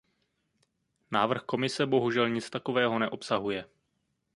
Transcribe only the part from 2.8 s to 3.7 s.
neobsahuje.